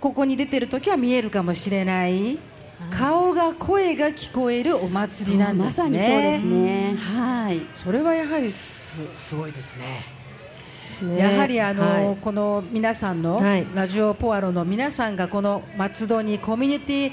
[0.00, 2.38] ここに出てる時は見えるかもしれない。
[2.90, 6.96] 顔が声が聞こえるお祭りなんでますさねにそうですね。
[6.96, 7.60] はい。
[7.72, 10.02] それはやはりすすごいですね。
[11.02, 11.18] ね。
[11.18, 12.16] やはりあの、はい。
[12.20, 13.66] この皆さんの、はい。
[13.74, 17.12] ラジオポアロの皆さんがこの松戸にコミュニティ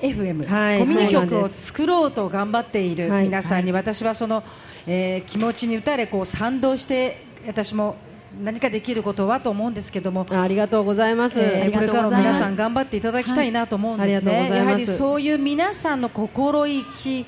[0.00, 4.42] FM、はいコミュニ局を作ろうと頑張っているはい皆さんに、私はその、
[4.86, 7.96] えー気持ちに打たれこう賛同して私も
[8.42, 17.26] 何かできることはと思うんですけども、あありがとうございます、えーこれからも皆さん頑張っていただきたいなと思うんですね、やはりそういう皆さんの心意気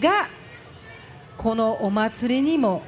[0.00, 0.28] が
[1.36, 2.82] このお祭りにも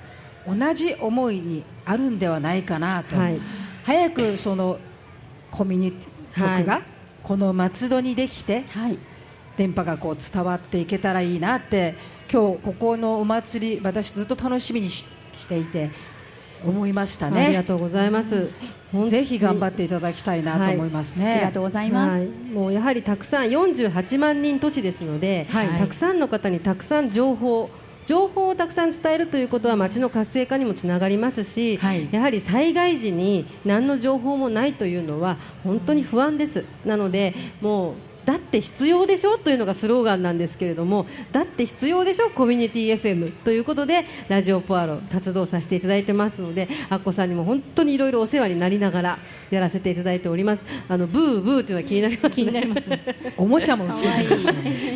[0.47, 3.39] 同じ思いにあるんではないかなと、はい。
[3.85, 4.79] 早くその
[5.51, 6.83] コミュニティ局はが
[7.23, 8.99] この松戸にできてはい
[9.57, 11.95] 電波がこう伝わっていけたらいいなって
[12.31, 15.05] 今日ここのお祭り私ずっと楽しみにし
[15.37, 15.91] していて
[16.65, 18.51] 思いましたありがねとうございます。
[19.07, 25.69] ぜひ頑張っていただきたいなと思いますね、ありがとうございます、はい、もうやはりたくさん48万人都市ですので、はい。
[25.69, 27.71] たくさんの方にたくさん情報
[28.05, 32.09] 情報をたくさん伝えるということは街の活性化にもつながりますし、はい。
[32.13, 36.65] やはり災害時に何の情報もないというのは本当に不安です。
[36.85, 49.19] なのでもうだって必要でしょというのがスローガンなんですけれどもだって必要でしょコミュニティ FM ということでラジオポアロ活動させていただいてますのでアッコさんにも本当にいろいろお世話になりながら
[49.51, 50.65] やらせていただいております。
[50.89, 52.45] あのブーブーというのは気になりますね。
[52.45, 52.89] 気になります。
[52.89, 53.05] ね
[53.37, 53.87] おもちゃも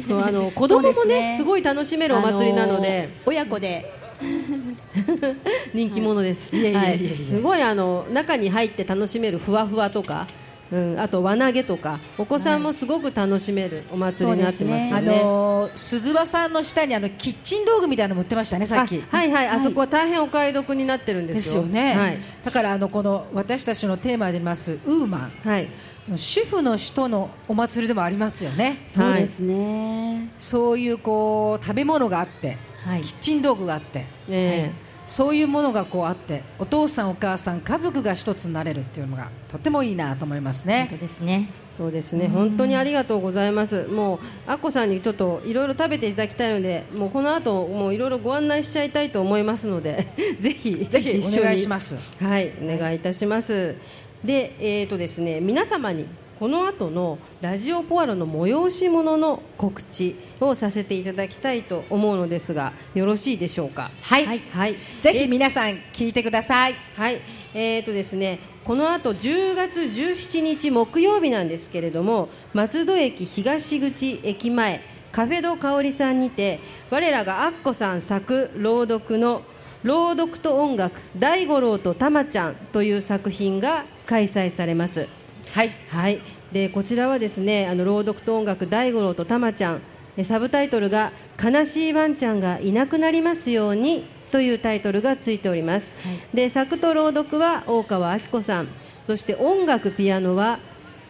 [0.07, 1.37] そうあの子供もねね。
[1.37, 4.07] すごい楽しめるお祭りなので、あの親子で。
[5.75, 7.23] 人気者です、はい。
[7.23, 10.27] すごいあの中に入って楽しめるふわふわとか、
[10.73, 15.23] うん、あと輪投げとかお子さんもすごく楽しめるお祭りになってますよあね。
[15.23, 19.03] のー鈴輪さんの下にあのキッチン道具みたいなのも売ってましたねさっき。
[19.11, 21.63] あはいはい、あそこは大変お買い得になってるんでですすよ。
[21.63, 25.33] よね、はい、だからあのこの私たちのテーマでありますウーマン。
[25.45, 25.69] はい、
[26.17, 28.83] 主婦の人のお祭りでもありますよね。
[28.87, 33.03] そうですね、そういうこう食べ物があって、はい。
[33.03, 34.73] キッチン道具があって、え
[35.07, 41.49] そういうものがこうあってお父さんお母さん家族が一つになれるっていうのがとてもいいなと思います本ね当ですね。
[41.71, 43.85] そうですね、本当にありがとうございます。
[43.85, 50.09] もうアッコさんにちょっといろいろ食べていただきたいので、もうこの後もういろいろご案内しちゃいたいと思いますので、
[50.41, 51.41] ぜひぜひ一緒に。
[51.41, 51.97] お願いします。
[52.19, 53.77] はい、お願いいたします。
[54.25, 56.07] で、えーとですね、皆様に
[56.39, 63.91] この後のラジオポアロの催し物の告知をさせていただきたいと思うのですが、よろしいでしょうか？
[64.03, 64.43] はい、はい。
[64.51, 66.75] はい、ぜひ皆さん聞いてください。
[66.95, 67.23] はい、
[67.55, 79.41] えーとですね、この後10月17日木曜日なんですけれども、松戸駅東口駅前カフェド香織さんにて、我らがアッコさん作朗読の
[79.85, 85.07] 朗読と音楽大五郎とたまちゃんという作品が開催されます。
[85.53, 85.71] はい。
[85.89, 86.21] はい、
[86.53, 89.81] でこちらはですねあの朗読と音楽大五郎とたまちゃん。
[90.17, 95.95] えサブタイトルが「悲しいワンちゃんがいなくなりますように」というタイトルがついております、
[96.35, 98.69] で作と朗読は大川明子さん。
[99.03, 100.59] そして音楽ピアノは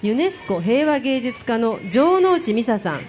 [0.02, 3.00] ユネスコ平和芸術家の城之内美沙さん。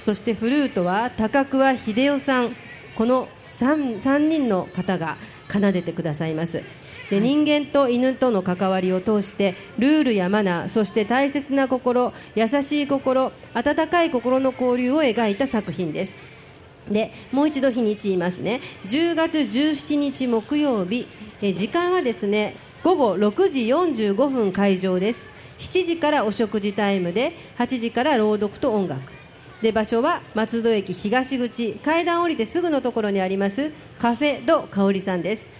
[0.00, 2.56] そしてフルートは高桑秀夫さん。
[2.96, 5.16] この 3, 3人の方が
[5.50, 6.62] 奏でてくださいます
[7.10, 16.20] で人間と犬との関わりを通してルールやマナーそして大切な心優しい心温かい心の交流を描いた作品です。
[16.88, 18.60] でもう一度日にち言いますね。
[18.86, 21.06] 10月17日木曜日
[21.42, 25.28] え時間はですね午後6時45分会場です。
[25.58, 29.19] 7時からお食事タイムで8時から朗読と音楽
[29.62, 35.50] で場所は松戸駅東口階段降りてすぐのところにありますカフェド香里さんです、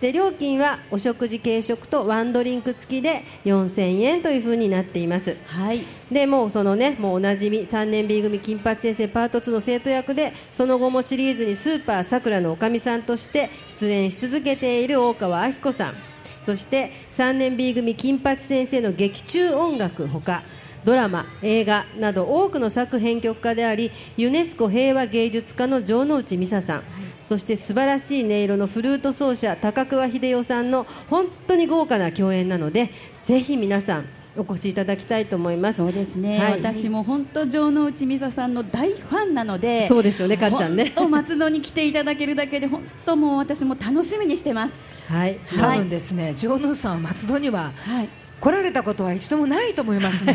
[0.00, 5.36] で料金はお食事軽食とワンドリンク付きで4000円というふうになっています。
[5.46, 5.80] はい。
[6.10, 15.94] でもうそのねもうおなじみ3年 B 組金八先生パート2の生徒役でその後もシリーズにスーパーさくらのおかみさんとして出演し続けている大川明子さん。
[16.40, 20.44] そして3年 B 組金八先生の劇中音楽ほか
[20.84, 26.82] ドラマ、映画など多くの作編曲家でありユネスコ平和芸術家の城之内美沙さん、
[27.24, 32.90] そして素晴らしい音色のフルート奏者高桑秀夫さんの本当に豪華な共演なので
[33.22, 35.78] ぜひ皆さんお越しいただきたいと思います。
[35.78, 36.52] そうですね、はい。
[36.52, 40.94] 私も本当城之内美沙さんの大ファンなのでそうですよねかっちゃんね。
[41.10, 44.74] 松戸に来ていただけるだけで本当もう私も楽しみにしてます。
[45.08, 48.08] はい、多分ですね、城之内さんは松戸にははい
[48.40, 50.34] 来られたことは一度もないと思いますね。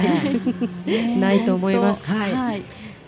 [0.86, 1.18] ね。
[1.18, 2.12] ないと思います。
[2.12, 2.34] はい。
[2.34, 2.62] はい。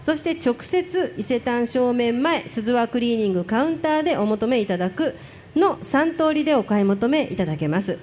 [0.00, 5.16] そして直接伊勢丹正面前鈴和クリーニングカウンターでお求めいただく
[5.54, 7.98] の3通りでお買い求めいただけます。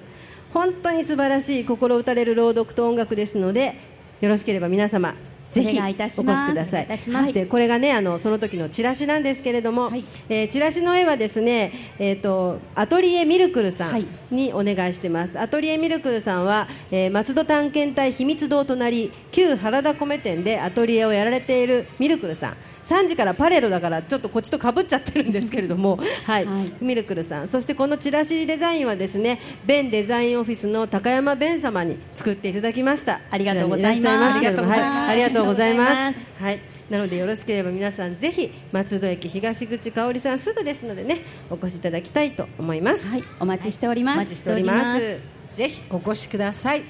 [0.52, 3.76] 本当に素晴らしい心打たれる朗読と音楽ですので
[4.20, 5.14] よろしければ皆様
[5.52, 6.86] ぜひお越しください。
[7.08, 10.04] ましてこれがねあのその時のチラシなんですけれども、はい。
[10.28, 14.06] えーチラシの絵はですね、えー、とアトリエミルクルさんはい。
[14.30, 26.46] にお願いしてます、アトリエミルクルさんは、えー松戸探検隊秘密堂隣旧原田米店でアトリエをやられているミルクルさん3時からパレードだからちょっとこっちとかぶっちゃってるんですけれども、 はい。
[26.46, 26.72] はい。
[26.80, 27.48] ミルクルさん。
[27.48, 33.20] そしてこのチラシデザインはですねベンデザインオフィスの高山ベン様に作っていただきました。
[33.30, 34.36] ありがとうございます。
[34.36, 35.10] ありがとうございます。
[35.10, 36.30] ありがとうございます。
[36.40, 41.18] はい、なのでよろしければ皆さんぜひ松戸駅東口香織さんすぐですのでね
[41.50, 43.06] お越しいただきたいと思います。
[43.06, 44.16] はい、お待ちしております。
[44.16, 45.20] お待ちしております。
[45.48, 46.82] ぜひお越しください。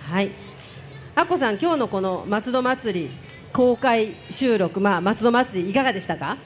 [0.00, 0.30] はい。
[1.14, 3.10] あこさん今日のこの松戸祭り
[3.52, 6.36] 公開収録まあ松戸祭りいかがでしたか？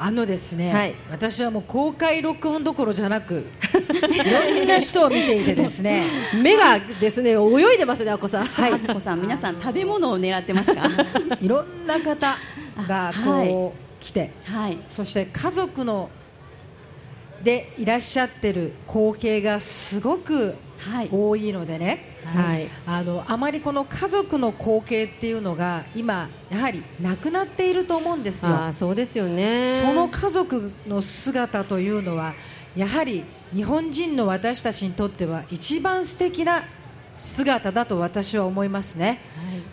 [0.00, 6.04] あのですね、はい私はもう公開録音どころじゃなく いろんな人を見ていてですね
[6.40, 8.44] 目がですね泳いでますねあこさん。
[8.44, 10.82] はいあっこさん、皆さん食べ物を狙ってますか？
[11.42, 12.36] いろんな方
[12.86, 16.08] がこう、はい来てはい、そして家族の
[17.42, 22.68] でいらっしゃってる光景がすごくはい、多いのでね、はい。
[22.86, 28.52] あのあまりこの家族の光景っていうのが今やはりなくなっていると思うんですよ。
[28.52, 29.80] あーそうですよね。
[29.80, 32.34] その家族の姿というのは
[32.76, 36.64] やはり日本人の私たちにとっては一番素敵な
[37.18, 39.20] 姿だと私は思いますね、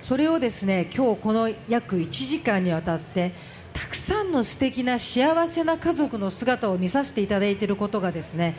[0.02, 3.34] それをですね今日この約1時間にわたって
[3.74, 8.56] たくさんの素敵な幸せな家族の姿を見させていただいていることがですね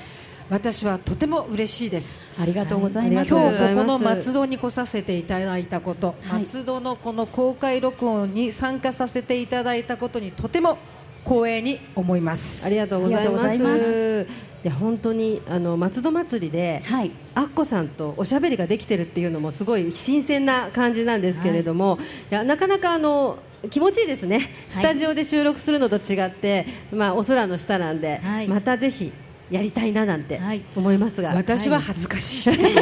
[0.48, 2.20] 私はとても嬉しいです。
[2.40, 3.30] ありがとうございます。
[3.30, 6.40] 今日ここの松戸に来させていただいたこと、はい。
[6.42, 10.78] 松戸のこの公開録音に参加させていただいたことにとても
[11.24, 12.64] 光栄に思います。
[12.64, 13.54] ありがとうございます。
[13.54, 16.82] いまいや本当にあの松戸祭りで。
[16.85, 21.98] はい、アッコさんとおしゃべりができてるっていうのもすごい新鮮な感じなんですけれども、
[22.30, 23.38] い、やなかなかあの
[23.70, 28.48] 気持ちいいですね、スタジオで収録するのと違って、まあ、お空の下なんで、はい。
[28.48, 29.12] またぜひ
[29.50, 30.64] やりたいななんてはい。
[30.74, 32.56] 思いますが、私は恥ずかしい。
[32.56, 32.80] です、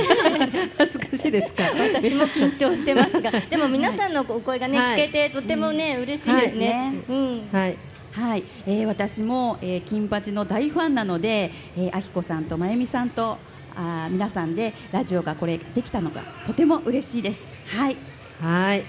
[0.79, 1.65] 恥ずかしいですか？
[1.65, 4.99] 私も緊張してますが、でも皆さんのお声がね、はい。
[4.99, 7.03] 聞けてとてもね、嬉しいですね。
[7.09, 7.17] はい。
[7.19, 7.49] うん。
[7.53, 7.77] はい。
[8.13, 13.39] はい、えー私も、えー金八の大ファンなので、えー、あきこさんとまゆみさんと
[13.77, 17.53] あー皆さんでラジオがこれできたのがとても嬉しいです。
[17.77, 17.97] はい、
[18.41, 18.85] はい、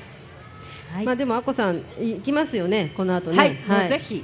[0.94, 1.06] はい。
[1.06, 3.38] まあでもアッコさん行きますよねこの後ね。
[3.38, 4.24] はい、もうぜひ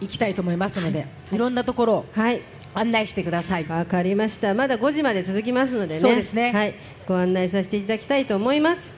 [0.00, 2.42] 行きたいと思いますので、い、ろんなところをはい。
[2.74, 3.66] 案内してください。
[3.66, 4.54] わかりました。
[4.54, 6.00] まだ5時まで続きますのでね。
[6.00, 6.52] そうですね。
[6.52, 6.74] はい、
[7.06, 8.94] ご案内させていただきたいと思います。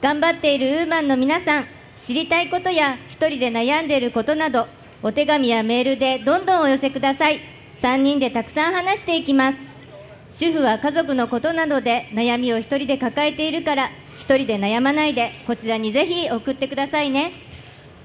[0.00, 1.64] 頑張っているウーマンの皆さん
[1.98, 4.66] 知りたいことや一人で悩んでいることなど
[5.02, 7.40] お手紙やメールでどんどんお寄せください。
[7.78, 9.58] 3人でたくさん話していきます。
[10.30, 17.32] 主婦は家族のことなどで悩みを一人で抱えているから一人で悩まないでこちらにぜひ送ってくださいね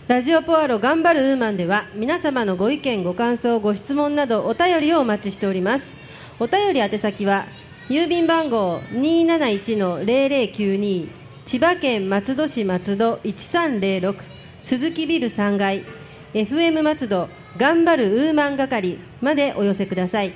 [0.07, 5.95] ラジオポアロ頑張るウーマンでは皆様のご意見ご感想ご質問などお便りをお待ちしております。
[6.39, 7.47] お便り宛先は
[7.89, 11.07] 郵便番号271-0092
[11.47, 14.15] 千葉県松戸市松戸1306
[14.59, 15.83] 鈴木ビル3階
[16.35, 17.27] FM 松戸
[17.57, 20.33] 頑張るウーマン係までお寄せください。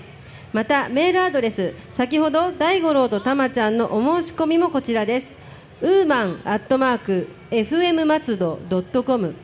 [0.51, 5.35] またメールアドレス先ほど大五郎とたまちゃんのお申し込みもこちらです。
[5.83, 9.35] ウーマンアットマーク FM 松戸ドットコム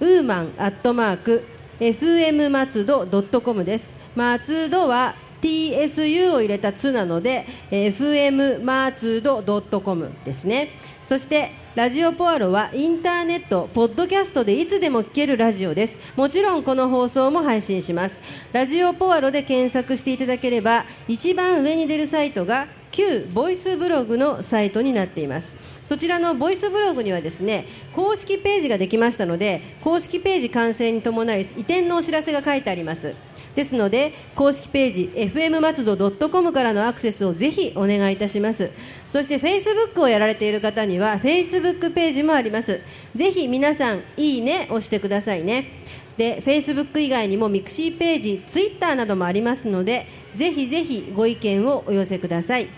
[0.00, 1.44] ウーマンアットマーク
[1.80, 3.96] FM 松戸ドットコムです。
[4.14, 10.70] 松戸は TSU を入れた「つ」なので FM 松戸ドットコムですね。
[11.04, 15.98] そしてラジオポアロはインターネットポッドキャストでいつでも聞けるラジオです。
[16.14, 18.20] もちろんこの放送も配信します。
[18.52, 25.56] ラジオポアロで検索していただければ一番上に出るサイトが旧ボイスブログのサイトになっています。
[25.88, 27.64] そちらのボイスブログにはですね
[27.94, 33.14] 公式ページができましたので公式ページ完成に伴い移転のお知らせが書いてあります。
[33.54, 38.70] ですので公式ページ FM 松戸 .com からのアクセスをぜひお願いいたします。
[39.08, 42.82] そして Facebook をやられている方には Facebook ページもあります。
[43.14, 45.70] ぜひ皆さんいいね押してくださいね。
[46.18, 52.68] で Facebook 以外にもミクシーページ Twitter などもありますのでぜひぜひご意見をお寄せください。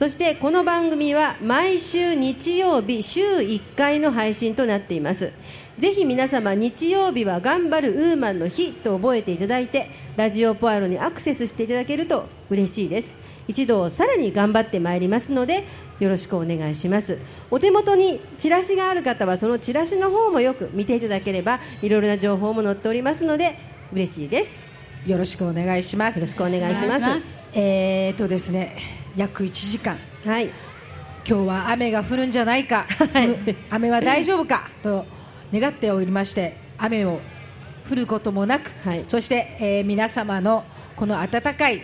[0.00, 5.30] そしてこの番組は毎週日曜日週1回の配信となっています。
[5.76, 13.14] ぜひ皆様日曜日は頑張るウーマンの日と覚えていただいてラジオポアロにアクセスしていただけると嬉しいです。
[13.46, 15.64] 一度さらに頑張ってまいりますので
[15.98, 17.18] よろしくお願いします。
[17.50, 23.58] お手元にチラシがある方はそのチラシの方もよく見ていただければいろいろな情報も載っておりますので
[23.92, 24.62] 嬉しいです。
[25.06, 26.16] よろしくお願いします。
[26.16, 27.50] よろしくお願いします。
[27.52, 29.96] えーとですね約1時間。
[30.24, 30.50] はい。
[31.28, 34.70] 今日は雨が降るんじゃないか、うん 雨は大丈夫か？
[34.82, 35.04] と
[35.52, 37.20] 願っておりまして雨を
[37.90, 39.04] 降ることもなく、はい。
[39.06, 40.64] そして、えー皆様の
[40.96, 41.82] この温かい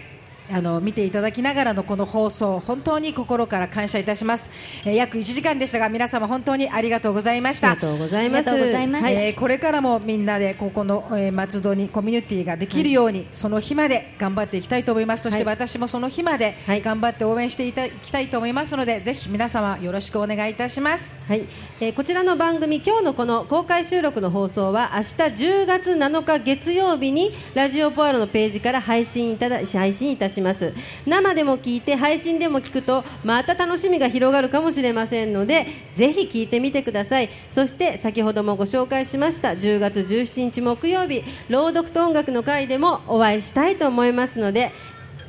[0.53, 4.51] あの見ていただきながらのこの放送本当に心から感謝いたします、
[4.85, 7.73] えー約1時間でしたが皆様本当にありがとうございました。
[7.73, 8.47] ありがとうございます。
[8.47, 9.15] ますはい。
[9.15, 15.25] えーこれからもみんなでここの、えー松戸にコミュニティができるように、その日まで頑張っていきたいと思います。
[15.25, 15.55] そしてはい。
[15.55, 16.83] 私もその日まではい。
[16.83, 21.15] 頑張って応援していただきたいと思いますので、ぜひ皆様よろしくお願いいたします。
[21.29, 21.45] はい、
[21.81, 30.73] えーこちらの番組今日のこの公開収録の放送は明日10月7日月曜日にラジオポアロのページから配信いただ配信いたします。
[31.07, 37.29] 生でも聞いて配信でも聞くとまた楽しみが広がるかもしれませんのでぜひ聞いてみてください。
[37.51, 44.73] そして先ほどもご紹介しました10月17日木曜日朗読と音楽の会でもお会いしたいと思いますので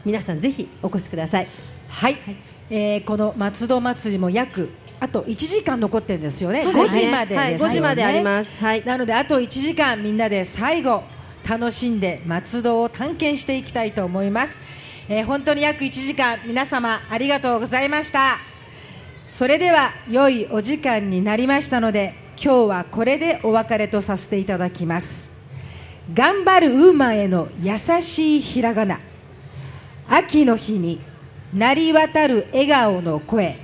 [0.06, 1.48] 皆さんぜひお越しください。
[1.90, 2.18] はい、
[2.70, 6.64] えーこの松戸祭りも約あと1時間残ってるんですよね。
[6.64, 7.02] そうですね。
[7.04, 8.60] 5時までですよね、はい5時まであります。
[8.60, 8.84] はい。
[8.84, 11.04] なのであと1時間みんなで最後
[11.48, 14.58] 楽しんで松戸を探検していきたいと思います、
[15.10, 18.40] えー本当に約1時間皆様ありがとうございました。
[19.30, 25.32] それでは良いお時間になりましたので今日はこれでお別れとさせていただきます。
[26.14, 29.00] 頑張るウーマンへの優しいひらがな。
[30.10, 31.00] 秋の日に
[31.54, 33.58] 鳴り渡る笑顔の声。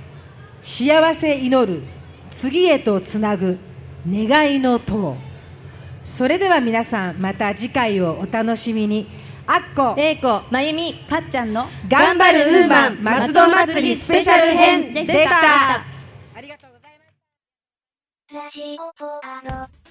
[0.62, 1.82] 幸せ祈る。
[2.30, 3.58] 次へとつなぐ。
[4.08, 5.16] 願いの塔。
[6.02, 9.23] それでは皆さんまた次回をお楽しみに。
[9.46, 15.82] あっこ英子まゆみかっちゃんの頑張るウーマン松戸祭りスペシャル編でした
[16.34, 16.98] ありがとうござい
[18.32, 19.83] ました。